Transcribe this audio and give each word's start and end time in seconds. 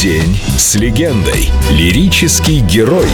День 0.00 0.38
с 0.56 0.76
легендой. 0.76 1.50
Лирический 1.72 2.60
герой. 2.60 3.08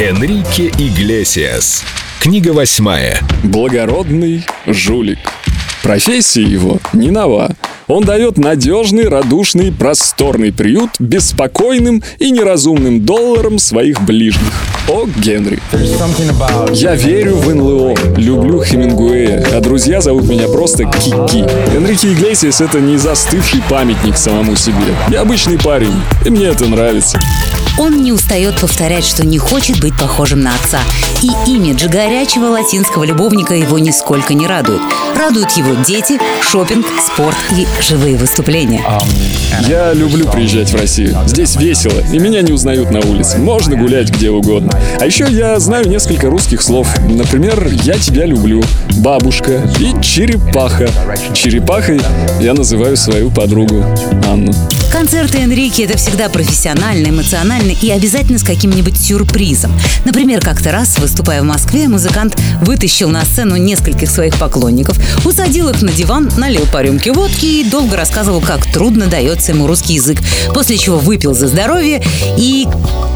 Энрике 0.00 0.66
Иглесиас. 0.66 1.84
Книга 2.18 2.52
восьмая. 2.52 3.20
Благородный 3.44 4.44
жулик. 4.66 5.20
Профессия 5.84 6.42
его 6.42 6.80
не 6.92 7.12
нова. 7.12 7.54
Он 7.88 8.04
дает 8.04 8.36
надежный, 8.36 9.08
радушный, 9.08 9.72
просторный 9.72 10.52
приют 10.52 10.90
беспокойным 10.98 12.02
и 12.18 12.30
неразумным 12.30 13.00
долларам 13.00 13.58
своих 13.58 14.02
ближних. 14.02 14.52
О, 14.88 15.06
Генри. 15.16 15.58
Я 16.74 16.94
верю 16.94 17.36
в 17.36 17.54
НЛО, 17.54 17.94
люблю 18.18 18.62
Хемингуэя, 18.62 19.42
а 19.54 19.60
друзья 19.60 20.02
зовут 20.02 20.28
меня 20.28 20.48
просто 20.48 20.84
Кики. 20.84 21.44
Энрике 21.74 22.12
Иглесиас— 22.12 22.60
это 22.62 22.78
не 22.78 22.98
застывший 22.98 23.62
памятник 23.70 24.18
самому 24.18 24.54
себе. 24.54 24.94
Я 25.10 25.22
обычный 25.22 25.58
парень, 25.58 25.94
и 26.26 26.30
мне 26.30 26.46
это 26.46 26.66
нравится. 26.66 27.18
Он 27.78 28.02
не 28.02 28.12
устает 28.12 28.60
повторять, 28.60 29.04
что 29.04 29.24
не 29.24 29.38
хочет 29.38 29.80
быть 29.80 29.96
похожим 29.96 30.40
на 30.40 30.52
отца. 30.54 30.80
И 31.22 31.50
имидж 31.50 31.86
горячего 31.86 32.46
латинского 32.46 33.04
любовника 33.04 33.54
его 33.54 33.78
нисколько 33.78 34.34
не 34.34 34.48
радует. 34.48 34.80
Радуют 35.16 35.52
его 35.52 35.74
дети, 35.84 36.18
шопинг, 36.42 36.86
спорт 37.00 37.36
и 37.56 37.66
живые 37.82 38.16
выступления. 38.16 38.82
Я 39.66 39.92
люблю 39.92 40.28
приезжать 40.28 40.70
в 40.70 40.76
Россию. 40.76 41.16
Здесь 41.26 41.56
весело, 41.56 42.00
и 42.12 42.18
меня 42.18 42.42
не 42.42 42.52
узнают 42.52 42.90
на 42.90 43.00
улице. 43.00 43.38
Можно 43.38 43.76
гулять 43.76 44.10
где 44.10 44.30
угодно. 44.30 44.72
А 45.00 45.06
еще 45.06 45.26
я 45.28 45.58
знаю 45.58 45.88
несколько 45.88 46.28
русских 46.28 46.62
слов. 46.62 46.88
Например, 47.08 47.68
«я 47.84 47.94
тебя 47.94 48.24
люблю», 48.26 48.62
«бабушка» 48.98 49.62
и 49.78 50.00
«черепаха». 50.02 50.88
Черепахой 51.34 52.00
я 52.40 52.54
называю 52.54 52.96
свою 52.96 53.30
подругу 53.30 53.84
Анну. 54.26 54.52
Концерты 54.90 55.38
Энрике— 55.38 55.84
это 55.84 55.96
всегда 55.96 56.28
профессионально, 56.28 57.08
эмоционально 57.08 57.72
и 57.72 57.90
обязательно 57.90 58.38
с 58.38 58.42
каким-нибудь 58.42 58.98
сюрпризом. 58.98 59.72
Например, 60.04 60.40
как-то 60.40 60.72
раз, 60.72 60.98
выступая 60.98 61.42
в 61.42 61.44
Москве, 61.44 61.88
музыкант 61.88 62.40
вытащил 62.62 63.08
на 63.10 63.24
сцену 63.24 63.56
нескольких 63.56 64.10
своих 64.10 64.36
поклонников, 64.38 64.98
усадил 65.24 65.68
их 65.68 65.82
на 65.82 65.92
диван, 65.92 66.30
налил 66.36 66.66
по 66.72 66.82
рюмке 66.82 67.12
водки 67.12 67.44
и 67.46 67.64
долго 67.64 67.96
рассказывал, 67.96 68.40
как 68.40 68.64
трудно 68.72 69.06
дается 69.06 69.52
ему 69.52 69.66
русский 69.66 69.94
язык, 69.94 70.20
после 70.54 70.78
чего 70.78 70.98
выпил 70.98 71.34
за 71.34 71.48
здоровье 71.48 72.02
и, 72.36 72.66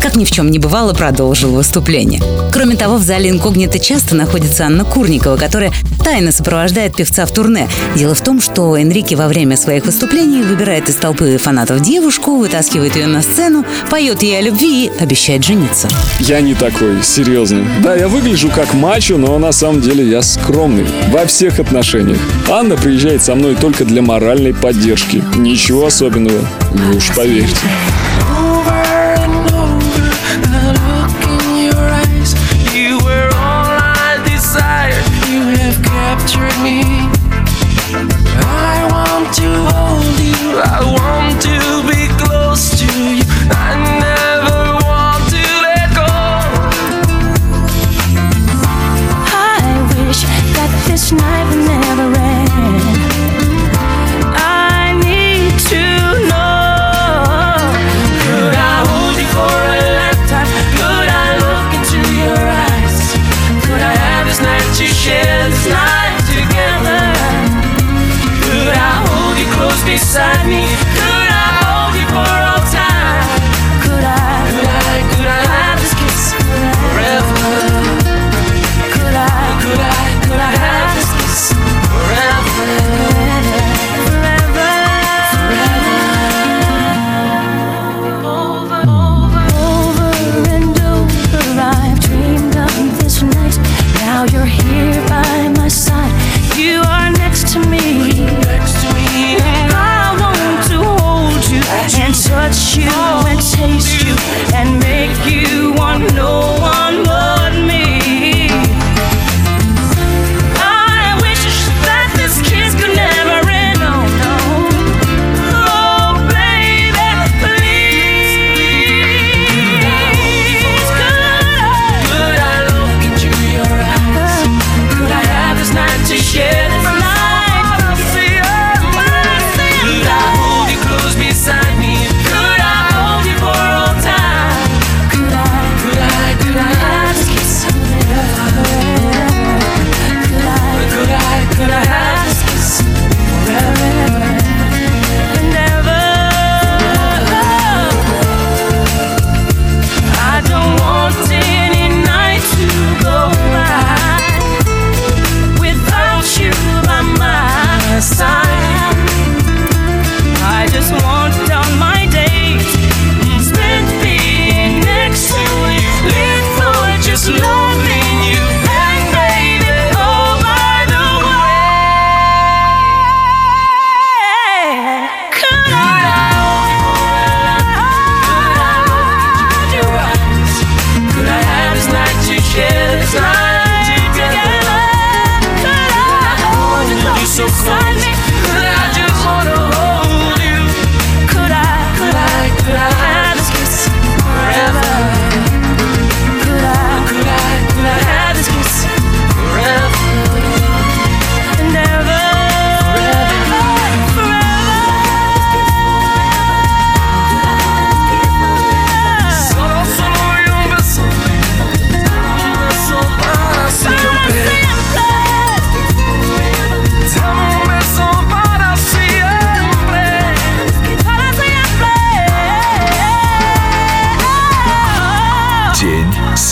как 0.02 0.16
ни 0.16 0.24
в 0.24 0.32
чем 0.32 0.50
не 0.50 0.58
бывало, 0.58 0.94
продолжил 0.94 1.52
выступление. 1.52 2.20
Кроме 2.52 2.74
того, 2.74 2.96
в 2.96 3.02
зале 3.02 3.30
инкогнито 3.30 3.78
часто 3.78 4.16
находится 4.16 4.64
Анна 4.64 4.84
Курникова, 4.84 5.36
которая 5.36 5.72
тайно 6.04 6.32
сопровождает 6.32 6.96
певца 6.96 7.24
в 7.24 7.30
турне. 7.30 7.68
Дело 7.94 8.16
в 8.16 8.20
том, 8.20 8.40
что 8.40 8.76
Энрике 8.76 9.14
во 9.14 9.28
время 9.28 9.56
своих 9.56 9.86
выступлений 9.86 10.42
выбирает 10.42 10.88
из 10.88 10.96
толпы 10.96 11.38
фанатов 11.38 11.82
девушку, 11.82 12.36
вытаскивает 12.36 12.96
ее 12.96 13.06
на 13.06 13.22
сцену, 13.22 13.64
поет 13.90 14.24
ей 14.24 14.38
о 14.38 14.40
любви 14.40 14.86
и 14.86 14.90
обещает 14.98 15.44
жениться. 15.44 15.88
Я 16.18 16.40
не 16.40 16.54
такой, 16.54 17.00
серьезно. 17.04 17.64
Да, 17.80 17.94
я 17.94 18.08
выгляжу 18.08 18.50
как 18.50 18.74
мачо, 18.74 19.16
но 19.18 19.38
на 19.38 19.52
самом 19.52 19.80
деле 19.80 20.04
я 20.04 20.22
скромный. 20.22 20.86
Во 21.10 21.26
всех 21.26 21.60
отношениях. 21.60 22.18
Анна 22.50 22.76
приезжает 22.76 23.22
со 23.22 23.36
мной 23.36 23.54
только 23.54 23.84
для 23.84 24.02
моральной 24.02 24.52
поддержки. 24.52 25.22
Ничего 25.36 25.86
особенного. 25.86 26.40
Вы 26.72 26.96
уж 26.96 27.14
поверьте. 27.14 27.68
this 51.02 51.12
night 51.12 51.44
will 51.50 51.64
never 51.66 52.16
end. 52.16 52.82
I 54.38 54.94
need 55.02 55.58
to 55.72 55.82
know. 56.30 57.58
Could 58.22 58.54
I 58.54 58.76
hold 58.86 59.16
you 59.18 59.28
for 59.34 59.50
a 59.50 59.82
lifetime? 59.98 60.50
Could 60.78 61.08
I 61.10 61.28
look 61.42 61.68
into 61.74 61.98
your 62.22 62.38
eyes? 62.38 62.96
Could 63.66 63.82
I 63.82 63.94
have 63.98 64.26
this 64.30 64.40
night 64.40 64.68
to 64.78 64.86
share 64.86 65.50
this 65.50 65.66
night 65.66 66.22
together? 66.38 67.02
Could 68.46 68.70
I 68.70 68.94
hold 69.02 69.34
you 69.42 69.48
close 69.58 69.82
beside 69.82 70.46
me? 70.46 70.62
Could 70.98 71.30
I 71.34 71.50
hold 71.66 71.94
you 71.98 72.06
for 72.14 72.34
a 72.46 72.51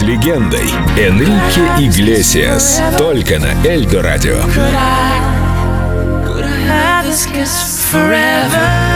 легендой 0.03 0.69
Энрике 0.99 1.63
Иглесиас. 1.79 2.81
Только 2.99 3.39
на 3.39 3.53
Эльдо 3.67 4.03
Радио. 4.03 4.39
Could 4.39 4.75
I, 4.75 6.25
could 6.27 6.45
I 6.45 6.61
have 6.69 7.07
this 7.07 7.27
kiss 7.27 7.81
forever? 7.91 8.90